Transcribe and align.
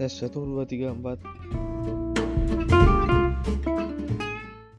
tes 0.00 0.16
satu 0.16 0.48
dua 0.48 0.64
tiga 0.64 0.96
empat. 0.96 1.20